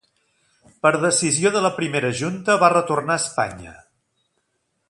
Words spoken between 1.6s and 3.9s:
la Primera Junta va retornar a Espanya.